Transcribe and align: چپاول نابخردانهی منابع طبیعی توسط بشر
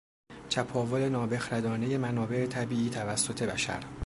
چپاول 0.49 1.09
نابخردانهی 1.09 1.97
منابع 1.97 2.45
طبیعی 2.47 2.89
توسط 2.89 3.43
بشر 3.43 3.79